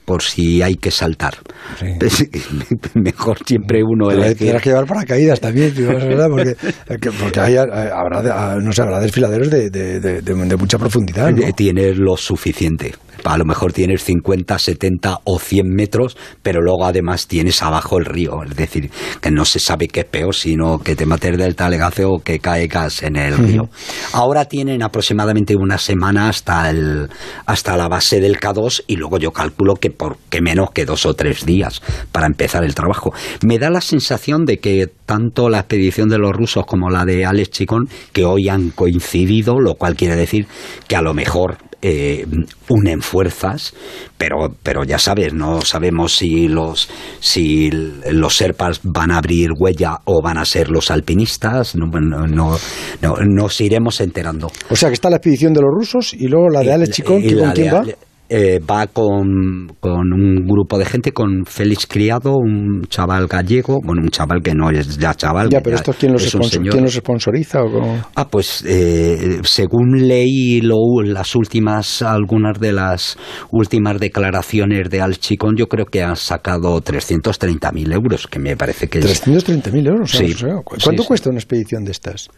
por 0.07 0.23
si 0.23 0.61
hay 0.61 0.75
que 0.75 0.89
saltar. 0.89 1.33
Mejor 2.93 3.39
siempre 3.45 3.83
uno 3.83 4.07
Tendrás 4.07 4.61
que 4.61 4.69
llevar 4.69 4.85
paracaídas 4.85 5.41
también, 5.41 5.73
¿verdad? 5.75 6.29
Porque, 6.87 7.11
porque 7.11 7.39
hay, 7.41 7.57
habrá, 7.57 8.55
no 8.61 8.71
sé, 8.71 8.81
habrá 8.83 9.01
desfiladeros 9.01 9.49
de, 9.49 9.69
de, 9.69 9.99
de, 9.99 10.55
mucha 10.55 10.77
profundidad. 10.77 11.29
Tiene 11.57 11.93
lo 11.93 12.15
suficiente. 12.15 12.93
A 13.23 13.37
lo 13.37 13.45
mejor 13.45 13.73
tienes 13.73 14.03
50, 14.03 14.57
70 14.57 15.19
o 15.23 15.39
100 15.39 15.67
metros, 15.67 16.17
pero 16.41 16.61
luego 16.61 16.85
además 16.85 17.27
tienes 17.27 17.61
abajo 17.61 17.97
el 17.97 18.05
río. 18.05 18.43
Es 18.43 18.55
decir, 18.55 18.89
que 19.21 19.31
no 19.31 19.45
se 19.45 19.59
sabe 19.59 19.87
qué 19.87 20.01
es 20.01 20.05
peor, 20.05 20.35
sino 20.35 20.79
que 20.79 20.95
te 20.95 21.05
mates 21.05 21.37
del 21.37 21.55
talegazo 21.55 22.11
o 22.11 22.19
que 22.19 22.39
caigas 22.39 23.03
en 23.03 23.15
el 23.15 23.37
río. 23.37 23.69
Ahora 24.13 24.45
tienen 24.45 24.83
aproximadamente 24.83 25.55
una 25.55 25.77
semana 25.77 26.29
hasta, 26.29 26.69
el, 26.69 27.09
hasta 27.45 27.77
la 27.77 27.87
base 27.87 28.19
del 28.19 28.39
K2 28.39 28.83
y 28.87 28.95
luego 28.95 29.17
yo 29.17 29.31
calculo 29.31 29.75
que 29.75 29.89
por 29.89 30.17
qué 30.29 30.41
menos 30.41 30.71
que 30.71 30.85
dos 30.85 31.05
o 31.05 31.13
tres 31.13 31.45
días 31.45 31.81
para 32.11 32.27
empezar 32.27 32.63
el 32.63 32.75
trabajo. 32.75 33.13
Me 33.45 33.59
da 33.59 33.69
la 33.69 33.81
sensación 33.81 34.45
de 34.45 34.59
que 34.59 34.87
tanto 35.05 35.49
la 35.49 35.59
expedición 35.59 36.09
de 36.09 36.17
los 36.17 36.33
rusos 36.33 36.65
como 36.65 36.89
la 36.89 37.05
de 37.05 37.25
Alex 37.25 37.49
Chicón, 37.51 37.89
que 38.11 38.25
hoy 38.25 38.49
han 38.49 38.69
coincidido, 38.71 39.59
lo 39.59 39.75
cual 39.75 39.95
quiere 39.95 40.15
decir 40.15 40.47
que 40.87 40.95
a 40.95 41.01
lo 41.01 41.13
mejor 41.13 41.57
eh, 41.89 42.25
unen 42.67 43.01
fuerzas, 43.01 43.73
pero, 44.17 44.53
pero 44.61 44.83
ya 44.83 44.99
sabes, 44.99 45.33
no 45.33 45.61
sabemos 45.61 46.17
si 46.17 46.49
los, 46.49 46.89
si 47.21 47.69
los 47.71 48.35
serpas 48.35 48.81
van 48.83 49.11
a 49.11 49.19
abrir 49.19 49.51
huella 49.57 49.99
o 50.03 50.21
van 50.21 50.37
a 50.37 50.43
ser 50.43 50.69
los 50.69 50.91
alpinistas, 50.91 51.77
no, 51.77 51.87
no, 51.87 52.57
nos 53.01 53.61
iremos 53.61 54.01
enterando. 54.01 54.51
O 54.69 54.75
sea 54.75 54.89
que 54.89 54.95
está 54.95 55.09
la 55.09 55.15
expedición 55.15 55.53
de 55.53 55.61
los 55.61 55.71
rusos 55.71 56.13
y 56.13 56.27
luego 56.27 56.49
la 56.49 56.59
de 56.59 56.73
Alex 56.73 56.91
Chicón, 56.91 57.21
¿con 57.21 57.51
quién 57.51 57.73
va? 57.73 57.85
Eh, 58.29 58.59
va 58.59 58.87
con, 58.87 59.67
con, 59.79 60.11
un 60.11 60.45
grupo 60.45 60.77
de 60.77 60.83
gente, 60.83 61.13
con 61.13 61.45
Félix 61.45 61.87
Criado, 61.87 62.35
un 62.35 62.83
chaval 62.89 63.27
gallego, 63.27 63.79
bueno, 63.81 64.01
un 64.01 64.09
chaval 64.09 64.41
que 64.41 64.53
no 64.53 64.69
es 64.69 64.97
ya 64.97 65.13
chaval. 65.13 65.49
Ya, 65.49 65.61
pero 65.61 65.77
esto 65.77 65.93
quién 65.97 66.11
los, 66.11 66.35
¿quién 66.35 66.83
los 66.83 66.93
sponsoriza? 66.93 67.63
O 67.63 67.95
Ah, 68.15 68.27
pues 68.27 68.65
eh, 68.67 69.39
según 69.43 70.07
leí 70.07 70.59
lo, 70.59 70.77
las 71.03 71.35
últimas, 71.35 72.01
algunas 72.01 72.59
de 72.59 72.73
las 72.73 73.17
últimas 73.51 73.97
declaraciones 73.97 74.89
de 74.89 74.99
Alchicón, 74.99 75.55
yo 75.55 75.67
creo 75.67 75.85
que 75.85 76.03
ha 76.03 76.15
sacado 76.15 76.81
330.000 76.81 77.93
euros, 77.93 78.27
que 78.27 78.39
me 78.39 78.57
parece 78.57 78.89
que 78.89 78.99
es... 78.99 79.25
¿330.000 79.25 79.87
euros? 79.87 80.11
Sí. 80.11 80.35
¿Cuánto 80.83 81.05
cuesta 81.05 81.29
una 81.29 81.39
expedición 81.39 81.85
de 81.85 81.91
estas? 81.91 82.29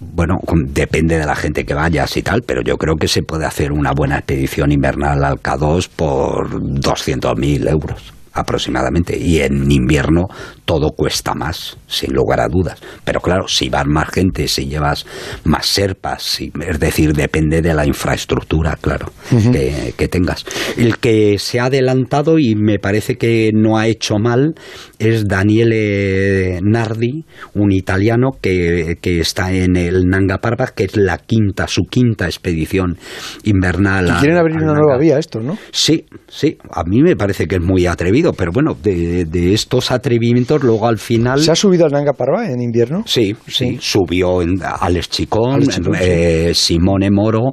Bueno, 0.00 0.40
depende 0.66 1.18
de 1.18 1.26
la 1.26 1.36
gente 1.36 1.64
que 1.64 1.74
vayas 1.74 2.16
y 2.16 2.22
tal, 2.22 2.42
pero 2.42 2.62
yo 2.62 2.76
creo 2.76 2.96
que 2.96 3.08
se 3.08 3.22
puede 3.22 3.46
hacer 3.46 3.72
una 3.72 3.92
buena 3.92 4.18
expedición 4.18 4.72
invernal 4.72 5.24
al 5.24 5.40
K2 5.40 5.88
por 5.94 6.60
200.000 6.60 7.70
euros 7.70 8.14
aproximadamente. 8.34 9.16
Y 9.16 9.40
en 9.40 9.70
invierno 9.70 10.28
todo 10.64 10.90
cuesta 10.90 11.34
más, 11.34 11.76
sin 11.86 12.12
lugar 12.12 12.40
a 12.40 12.48
dudas. 12.48 12.80
Pero 13.04 13.20
claro, 13.20 13.48
si 13.48 13.68
vas 13.68 13.86
más 13.86 14.08
gente, 14.10 14.48
si 14.48 14.66
llevas 14.66 15.06
más 15.44 15.66
serpas, 15.66 16.40
es 16.40 16.80
decir, 16.80 17.12
depende 17.12 17.62
de 17.62 17.74
la 17.74 17.86
infraestructura, 17.86 18.76
claro, 18.80 19.12
que, 19.30 20.08
tengas. 20.08 20.44
El 20.76 20.98
que 20.98 21.38
se 21.38 21.60
ha 21.60 21.66
adelantado 21.66 22.38
y 22.38 22.54
me 22.54 22.78
parece 22.78 23.16
que 23.16 23.50
no 23.54 23.78
ha 23.78 23.86
hecho 23.86 24.18
mal 24.18 24.54
es 24.98 25.26
Daniele 25.26 26.60
Nardi, 26.62 27.24
un 27.54 27.72
italiano 27.72 28.30
que, 28.40 28.98
que 29.00 29.20
está 29.20 29.52
en 29.52 29.76
el 29.76 30.04
Nanga 30.06 30.38
Parbat, 30.38 30.70
que 30.70 30.84
es 30.84 30.96
la 30.96 31.18
quinta, 31.18 31.66
su 31.66 31.82
quinta 31.82 32.26
expedición 32.26 32.98
invernal. 33.44 34.08
Y 34.08 34.20
quieren 34.20 34.38
abrir 34.38 34.56
una 34.56 34.74
nueva 34.74 34.98
vía 34.98 35.18
esto, 35.18 35.40
¿no? 35.40 35.58
Sí, 35.72 36.06
sí. 36.28 36.58
A 36.70 36.84
mí 36.84 37.02
me 37.02 37.16
parece 37.16 37.46
que 37.46 37.56
es 37.56 37.62
muy 37.62 37.86
atrevido, 37.86 38.23
pero 38.32 38.52
bueno, 38.52 38.76
de, 38.80 39.24
de 39.24 39.54
estos 39.54 39.90
atrevimientos 39.90 40.62
luego 40.62 40.86
al 40.86 40.98
final... 40.98 41.40
¿Se 41.40 41.50
ha 41.50 41.56
subido 41.56 41.84
al 41.84 41.92
Nanga 41.92 42.12
Parbat 42.12 42.50
en 42.50 42.62
invierno? 42.62 43.02
Sí, 43.06 43.34
sí, 43.46 43.78
subió 43.80 44.42
en 44.42 44.60
Alex 44.62 45.08
Chicón, 45.10 45.62
eh, 46.00 46.52
Simone 46.54 47.10
Moro 47.10 47.50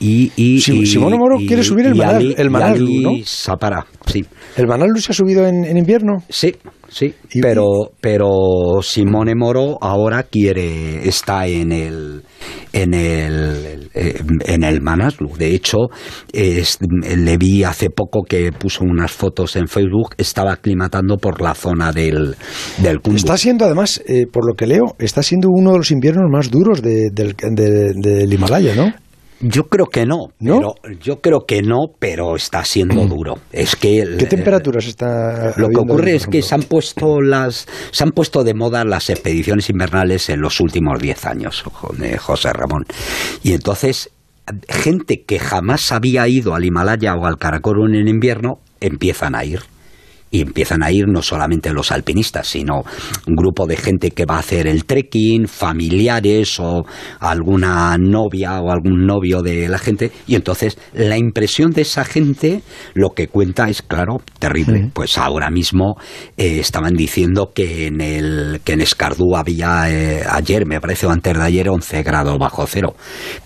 y... 0.00 0.32
y, 0.36 0.60
Simone 0.60 1.16
Moro 1.16 1.38
quiere 1.38 1.62
subir 1.62 1.86
el 1.86 1.94
Manal, 1.94 2.34
el 2.36 2.50
Manal, 2.50 3.02
¿no? 3.02 3.10
Sapara, 3.24 3.86
sí. 4.22 4.26
¿El 4.56 4.66
se 5.00 5.12
ha 5.12 5.14
subido 5.14 5.46
en, 5.46 5.64
en 5.64 5.76
invierno? 5.76 6.22
Sí, 6.28 6.54
Sí, 6.88 7.14
pero, 7.42 7.90
pero 8.00 8.80
Simone 8.80 9.34
Moro 9.34 9.76
ahora 9.80 10.22
quiere, 10.22 11.06
está 11.06 11.46
en 11.46 11.72
el, 11.72 12.22
en 12.72 12.94
el, 12.94 13.90
en 13.92 14.62
el 14.62 14.80
Manaslu. 14.80 15.36
De 15.36 15.54
hecho, 15.54 15.88
le 16.32 17.36
vi 17.38 17.64
hace 17.64 17.90
poco 17.90 18.22
que 18.22 18.52
puso 18.52 18.84
unas 18.84 19.12
fotos 19.12 19.56
en 19.56 19.66
Facebook, 19.66 20.14
estaba 20.16 20.52
aclimatando 20.52 21.16
por 21.16 21.42
la 21.42 21.54
zona 21.54 21.92
del, 21.92 22.36
del 22.78 23.00
Está 23.14 23.36
siendo, 23.36 23.64
además, 23.64 24.02
eh, 24.06 24.26
por 24.32 24.46
lo 24.46 24.54
que 24.54 24.66
leo, 24.66 24.94
está 24.98 25.22
siendo 25.22 25.48
uno 25.50 25.72
de 25.72 25.78
los 25.78 25.90
inviernos 25.90 26.30
más 26.30 26.50
duros 26.50 26.82
del, 26.82 27.12
del 27.14 28.32
Himalaya, 28.32 28.74
¿no? 28.74 28.92
Yo 29.40 29.64
creo 29.64 29.86
que 29.86 30.06
no, 30.06 30.28
Pero, 30.38 30.74
yo 31.00 31.20
creo 31.20 31.44
que 31.46 31.60
no, 31.60 31.88
pero 31.98 32.36
está 32.36 32.64
siendo 32.64 33.04
mm. 33.04 33.08
duro. 33.08 33.34
Es 33.52 33.76
que 33.76 34.16
¿Qué 34.18 34.26
temperaturas 34.26 34.86
está 34.86 35.52
Lo 35.56 35.68
que 35.68 35.76
ocurre 35.76 36.14
es 36.14 36.26
que 36.26 36.40
se 36.42 36.54
han 36.54 36.62
puesto 36.62 37.20
las 37.20 37.66
se 37.90 38.04
han 38.04 38.12
puesto 38.12 38.44
de 38.44 38.54
moda 38.54 38.84
las 38.84 39.10
expediciones 39.10 39.68
invernales 39.68 40.30
en 40.30 40.40
los 40.40 40.60
últimos 40.60 40.98
10 41.00 41.26
años, 41.26 41.64
José 42.18 42.52
Ramón. 42.52 42.86
Y 43.42 43.52
entonces 43.52 44.10
gente 44.68 45.24
que 45.26 45.38
jamás 45.38 45.92
había 45.92 46.26
ido 46.28 46.54
al 46.54 46.64
Himalaya 46.64 47.14
o 47.14 47.26
al 47.26 47.36
Karakorum 47.36 47.94
en 47.94 48.08
invierno 48.08 48.60
empiezan 48.80 49.34
a 49.34 49.44
ir 49.44 49.60
y 50.30 50.40
empiezan 50.40 50.82
a 50.82 50.90
ir 50.90 51.06
no 51.08 51.22
solamente 51.22 51.72
los 51.72 51.92
alpinistas, 51.92 52.48
sino 52.48 52.82
un 53.26 53.34
grupo 53.34 53.66
de 53.66 53.76
gente 53.76 54.10
que 54.10 54.26
va 54.26 54.36
a 54.36 54.40
hacer 54.40 54.66
el 54.66 54.84
trekking, 54.84 55.46
familiares 55.48 56.58
o 56.60 56.84
alguna 57.20 57.96
novia 57.98 58.60
o 58.60 58.70
algún 58.70 59.06
novio 59.06 59.42
de 59.42 59.68
la 59.68 59.78
gente, 59.78 60.12
y 60.26 60.34
entonces 60.34 60.78
la 60.92 61.16
impresión 61.16 61.70
de 61.70 61.82
esa 61.82 62.04
gente 62.04 62.62
lo 62.94 63.10
que 63.10 63.28
cuenta 63.28 63.68
es, 63.68 63.82
claro, 63.82 64.20
terrible. 64.38 64.90
Pues 64.92 65.18
ahora 65.18 65.50
mismo 65.50 65.96
eh, 66.36 66.58
estaban 66.60 66.94
diciendo 66.94 67.52
que 67.54 67.86
en 67.86 68.00
el 68.00 68.60
que 68.64 68.72
en 68.72 68.80
Escardú 68.80 69.36
había 69.36 69.90
eh, 69.90 70.22
ayer, 70.28 70.66
me 70.66 70.80
parece, 70.80 71.06
o 71.06 71.10
antes 71.10 71.36
de 71.36 71.42
ayer, 71.42 71.68
11 71.68 72.02
grados 72.02 72.38
bajo 72.38 72.66
cero. 72.66 72.94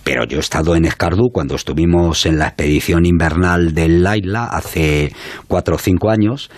Pero 0.03 0.25
yo 0.25 0.37
he 0.37 0.41
estado 0.41 0.75
en 0.75 0.85
Escardú 0.85 1.29
cuando 1.31 1.55
estuvimos 1.55 2.25
en 2.25 2.37
la 2.37 2.47
expedición 2.47 3.05
invernal 3.05 3.73
del 3.73 4.03
Laila 4.03 4.45
hace 4.45 5.13
cuatro 5.47 5.75
o 5.75 5.79
cinco 5.79 6.09
años 6.09 6.49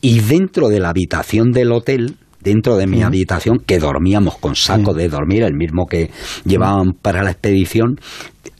y 0.00 0.20
dentro 0.20 0.68
de 0.68 0.80
la 0.80 0.90
habitación 0.90 1.52
del 1.52 1.72
hotel, 1.72 2.16
dentro 2.40 2.76
de 2.76 2.86
mi 2.86 3.02
habitación, 3.02 3.58
que 3.58 3.78
dormíamos 3.78 4.36
con 4.38 4.54
saco 4.54 4.94
de 4.94 5.08
dormir, 5.08 5.42
el 5.42 5.54
mismo 5.54 5.86
que 5.86 6.10
llevaban 6.44 6.92
para 6.92 7.22
la 7.22 7.32
expedición, 7.32 7.98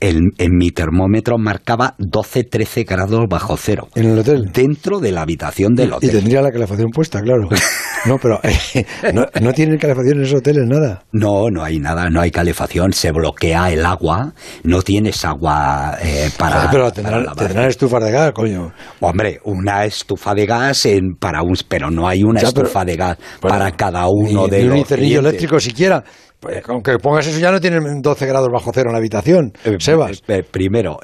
en, 0.00 0.32
mi 0.56 0.70
termómetro 0.70 1.38
marcaba 1.38 1.94
12-13 1.98 2.86
grados 2.86 3.24
bajo 3.28 3.56
cero. 3.56 3.88
¿En 3.94 4.10
el 4.10 4.18
hotel? 4.18 4.50
Dentro 4.52 4.98
de 5.00 5.12
la 5.12 5.22
habitación 5.22 5.74
del 5.74 5.92
hotel. 5.92 6.10
Y 6.10 6.12
tendría 6.12 6.42
la 6.42 6.50
calefacción 6.50 6.90
puesta, 6.90 7.20
claro. 7.20 7.48
No, 8.06 8.18
pero 8.18 8.38
eh, 8.44 8.86
no, 9.12 9.52
tienen 9.52 9.78
calefacción 9.78 10.18
en 10.18 10.24
esos 10.24 10.38
hoteles, 10.38 10.64
nada. 10.68 11.02
No, 11.10 11.50
no 11.50 11.64
hay 11.64 11.80
nada, 11.80 12.08
no 12.08 12.20
hay 12.20 12.30
calefacción, 12.30 12.92
se 12.92 13.10
bloquea 13.10 13.72
el 13.72 13.84
agua, 13.84 14.32
no 14.62 14.80
tienes 14.82 15.24
agua 15.24 15.96
eh, 16.00 16.30
para. 16.38 16.70
pero 16.70 16.92
tendrán, 16.92 17.68
estufas 17.68 18.04
de 18.04 18.12
gas, 18.12 18.30
coño. 18.32 18.72
Hombre, 19.00 19.40
una 19.44 19.84
estufa 19.84 20.34
de 20.34 20.46
gas 20.46 20.86
en, 20.86 21.16
para 21.16 21.42
un. 21.42 21.56
Pero 21.66 21.90
no 21.90 22.06
hay 22.06 22.22
una 22.22 22.42
estufa 22.42 22.84
de 22.84 22.94
gas 22.94 23.18
para 23.40 23.72
cada 23.72 24.06
uno 24.08 24.46
de 24.46 24.62
los. 24.62 24.90
Ni 24.90 25.16
un 25.16 25.26
eléctrico 25.26 25.58
siquiera. 25.58 26.04
Pues, 26.46 26.62
aunque 26.68 26.98
pongas 26.98 27.26
eso 27.26 27.40
ya 27.40 27.50
no 27.50 27.60
tienen 27.60 28.00
12 28.00 28.26
grados 28.26 28.48
bajo 28.52 28.70
cero 28.72 28.90
en 28.90 28.92
la 28.92 28.98
habitación, 28.98 29.52
eh, 29.64 29.76
Sebas. 29.80 30.22
primero, 30.52 30.98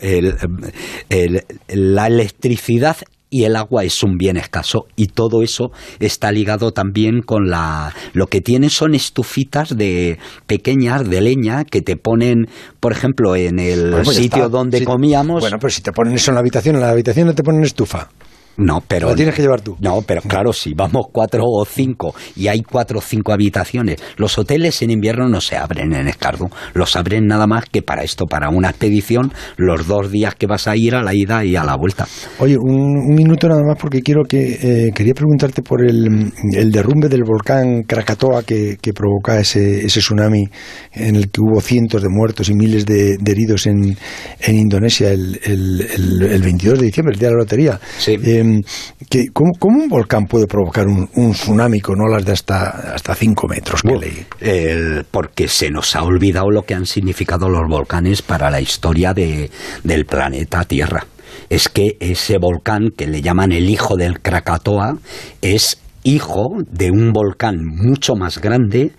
la 1.68 2.06
electricidad 2.06 2.96
y 3.28 3.44
el 3.44 3.56
agua 3.56 3.82
es 3.82 4.02
un 4.02 4.18
bien 4.18 4.36
escaso 4.36 4.84
y 4.94 5.06
todo 5.06 5.42
eso 5.42 5.72
está 5.98 6.30
ligado 6.30 6.72
también 6.72 7.22
con 7.22 7.48
la 7.48 7.94
lo 8.12 8.26
que 8.26 8.42
tienen 8.42 8.68
son 8.68 8.94
estufitas 8.94 9.76
de 9.76 10.18
pequeñas 10.46 11.08
de 11.08 11.22
leña 11.22 11.64
que 11.64 11.80
te 11.80 11.96
ponen 11.96 12.46
por 12.78 12.92
ejemplo 12.92 13.34
en 13.34 13.58
el 13.58 13.90
pues 14.04 14.16
sitio 14.16 14.50
donde 14.50 14.84
comíamos. 14.84 15.40
Bueno 15.40 15.56
pero 15.58 15.70
si 15.70 15.80
te 15.80 15.92
ponen 15.92 16.12
eso 16.12 16.30
en 16.30 16.34
la 16.34 16.40
habitación 16.40 16.76
en 16.76 16.82
la 16.82 16.90
habitación 16.90 17.26
no 17.26 17.34
te 17.34 17.42
ponen 17.42 17.64
estufa 17.64 18.10
no, 18.56 18.82
pero. 18.86 19.08
Lo 19.08 19.14
tienes 19.14 19.34
que 19.34 19.42
llevar 19.42 19.62
tú. 19.62 19.76
No, 19.80 20.02
pero 20.02 20.20
claro, 20.22 20.52
si 20.52 20.74
vamos 20.74 21.06
cuatro 21.10 21.42
o 21.44 21.64
cinco 21.64 22.14
y 22.36 22.48
hay 22.48 22.62
cuatro 22.62 22.98
o 22.98 23.02
cinco 23.02 23.32
habitaciones, 23.32 23.96
los 24.16 24.38
hoteles 24.38 24.82
en 24.82 24.90
invierno 24.90 25.28
no 25.28 25.40
se 25.40 25.56
abren 25.56 25.94
en 25.94 26.08
Escardú. 26.08 26.50
Los 26.74 26.96
abren 26.96 27.26
nada 27.26 27.46
más 27.46 27.64
que 27.66 27.82
para 27.82 28.02
esto, 28.02 28.26
para 28.26 28.50
una 28.50 28.68
expedición, 28.68 29.32
los 29.56 29.86
dos 29.86 30.10
días 30.10 30.34
que 30.34 30.46
vas 30.46 30.68
a 30.68 30.76
ir 30.76 30.94
a 30.94 31.02
la 31.02 31.14
ida 31.14 31.44
y 31.44 31.56
a 31.56 31.64
la 31.64 31.76
vuelta. 31.76 32.06
Oye, 32.38 32.56
un, 32.58 33.14
minuto 33.14 33.48
nada 33.48 33.62
más 33.62 33.78
porque 33.78 34.02
quiero 34.02 34.24
que. 34.24 34.58
Eh, 34.62 34.90
quería 34.94 35.14
preguntarte 35.14 35.62
por 35.62 35.82
el, 35.82 36.32
derrumbe 36.70 37.08
del 37.08 37.24
volcán 37.24 37.82
Krakatoa 37.84 38.42
que, 38.42 38.76
provoca 38.94 39.40
ese, 39.40 39.86
ese 39.86 40.00
tsunami 40.00 40.44
en 40.92 41.16
el 41.16 41.30
que 41.30 41.40
hubo 41.40 41.60
cientos 41.60 42.02
de 42.02 42.08
muertos 42.10 42.50
y 42.50 42.54
miles 42.54 42.84
de, 42.84 43.16
heridos 43.24 43.66
en, 43.66 43.96
en 44.40 44.54
Indonesia 44.54 45.10
el, 45.10 45.40
el, 45.42 46.20
el, 46.30 46.42
22 46.42 46.78
de 46.78 46.84
diciembre, 46.84 47.14
el 47.14 47.18
día 47.18 47.28
de 47.28 47.34
la 47.34 47.40
lotería. 47.40 47.80
Sí. 47.98 48.18
Eh, 48.22 48.41
Em, 48.42 48.62
que, 49.08 49.28
¿cómo, 49.32 49.52
un 49.62 49.88
volcán 49.88 50.26
puede 50.26 50.46
provocar 50.46 50.86
un, 50.86 51.32
tsunami 51.32 51.80
con 51.80 52.00
olas 52.00 52.24
de 52.24 52.32
hasta, 52.32 52.94
hasta 52.94 53.14
5 53.14 53.48
metros 53.48 53.82
que 53.82 53.96
leí? 53.96 55.04
porque 55.10 55.48
se 55.48 55.70
nos 55.70 55.94
ha 55.94 56.02
olvidado 56.02 56.50
lo 56.50 56.62
que 56.62 56.74
han 56.74 56.86
significado 56.86 57.48
los 57.48 57.68
volcanes 57.68 58.22
para 58.22 58.50
la 58.50 58.60
historia 58.60 59.14
de, 59.14 59.50
del 59.84 60.04
planeta 60.04 60.64
Tierra. 60.64 61.06
es 61.48 61.68
que 61.68 61.96
ese 62.00 62.38
volcán, 62.38 62.90
que 62.96 63.06
le 63.06 63.22
llaman 63.22 63.52
el 63.52 63.68
hijo 63.68 63.96
del 63.96 64.20
Krakatoa, 64.20 64.98
es 65.40 65.78
hijo 66.04 66.56
de 66.70 66.90
un 66.90 67.12
volcán 67.12 67.64
mucho 67.64 68.14
más 68.16 68.40
grande, 68.40 68.92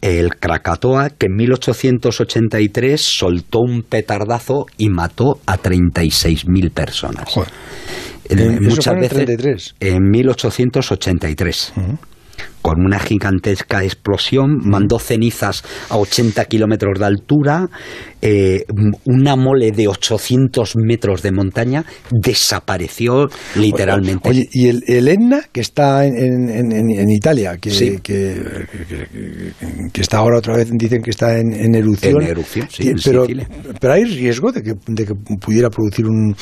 el 0.00 0.36
Krakatoa, 0.36 1.10
que 1.10 1.26
en 1.26 1.36
1883 1.36 3.00
soltó 3.00 3.60
un 3.60 3.82
petardazo 3.82 4.66
y 4.76 4.90
mató 4.90 5.40
a 5.46 5.56
36.000 5.56 6.70
personas. 6.70 7.34
¿En, 8.28 8.64
muchas 8.64 8.94
veces 8.94 9.74
en 9.80 10.10
1883 10.10 11.72
con 12.62 12.80
una 12.80 12.98
gigantesca 12.98 13.84
explosión, 13.84 14.58
mandó 14.64 14.98
cenizas 14.98 15.62
a 15.90 15.98
80 15.98 16.46
kilómetros 16.46 16.98
de 16.98 17.04
altura, 17.04 17.68
eh, 18.26 18.64
una 19.04 19.36
mole 19.36 19.70
de 19.70 19.86
800 19.86 20.76
metros 20.76 21.20
de 21.20 21.30
montaña 21.30 21.84
desapareció 22.10 23.28
literalmente. 23.54 24.30
Oye, 24.30 24.48
¿y 24.50 24.68
el, 24.68 25.08
Etna, 25.08 25.42
que 25.52 25.60
está 25.60 26.06
en, 26.06 27.10
Italia, 27.10 27.58
que, 27.58 28.00
que, 28.02 30.00
está 30.00 30.18
ahora 30.18 30.38
otra 30.38 30.56
vez, 30.56 30.70
dicen 30.72 31.02
que 31.02 31.10
está 31.10 31.38
en, 31.38 31.74
erupción? 31.74 32.22
En 32.22 32.28
erupción, 32.28 32.66
sí, 32.70 32.94
pero, 33.04 33.26
pero 33.78 33.92
hay 33.92 34.04
riesgo 34.04 34.52
de 34.52 34.62
que, 34.62 34.72
de 34.86 35.04
que 35.04 35.14
pudiera 35.14 35.68
producir 35.68 36.06
un, 36.06 36.34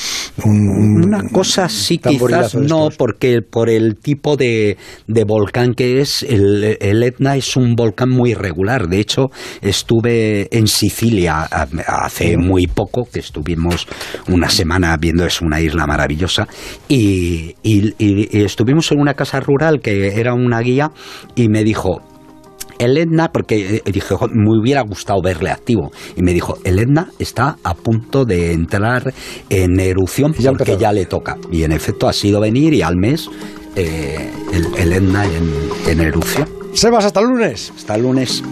Una 0.44 1.28
cosa 1.30 1.68
sí, 1.68 1.98
quizás 1.98 2.54
no, 2.54 2.90
porque 2.96 3.42
por 3.42 3.68
el 3.68 3.96
tipo 3.96 4.36
de, 4.36 4.76
de 5.08 5.24
volcán 5.24 5.74
que 5.74 6.00
es, 6.00 6.22
el, 6.22 6.78
Etna 6.80 7.34
es 7.36 7.56
un 7.56 7.74
volcán 7.74 8.10
muy 8.10 8.30
irregular. 8.30 8.86
De 8.88 9.00
hecho, 9.00 9.30
estuve 9.60 10.46
en 10.56 10.68
Sicilia 10.68 11.48
hace 11.86 12.36
muy 12.36 12.66
poco, 12.66 13.08
que 13.10 13.20
estuvimos 13.20 13.86
una 14.28 14.48
semana 14.48 14.96
viendo, 14.96 15.24
es 15.24 15.40
una 15.40 15.60
isla 15.60 15.86
maravillosa, 15.86 16.46
y, 16.88 17.54
estuvimos 18.32 18.90
en 18.92 19.00
una 19.00 19.14
casa 19.14 19.40
rural 19.40 19.80
que 19.80 20.20
era 20.20 20.34
una 20.34 20.60
guía 20.60 20.90
y 21.34 21.48
me 21.48 21.64
dijo, 21.64 22.02
el 22.78 22.98
Etna, 22.98 23.30
porque 23.32 23.76
eh, 23.76 23.82
dije, 23.92 24.14
me 24.32 24.58
hubiera 24.60 24.82
gustado 24.82 25.20
verle 25.22 25.50
activo. 25.50 25.92
Y 26.16 26.22
me 26.22 26.32
dijo, 26.32 26.58
el 26.64 26.78
Etna 26.78 27.10
está 27.18 27.56
a 27.62 27.74
punto 27.74 28.24
de 28.24 28.52
entrar 28.52 29.14
en 29.48 29.78
erupción 29.78 30.34
porque 30.34 30.76
ya 30.76 30.92
le 30.92 31.06
toca. 31.06 31.36
Y 31.50 31.62
en 31.62 31.72
efecto 31.72 32.08
ha 32.08 32.12
sido 32.12 32.40
venir 32.40 32.74
y 32.74 32.82
al 32.82 32.96
mes 32.96 33.28
eh, 33.76 34.30
el, 34.78 34.92
Etna 34.92 35.24
en, 35.86 36.00
erupción. 36.00 36.48
Sebas, 36.74 37.04
hasta 37.04 37.20
el 37.20 37.26
lunes. 37.26 37.72
Hasta 37.76 37.94
el 37.94 38.02
lunes. 38.02 38.42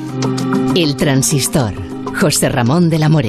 El 0.77 0.95
transistor. 0.97 2.00
José 2.21 2.51
Ramón 2.51 2.91
de 2.91 2.99
la 2.99 3.09
Morena. 3.09 3.29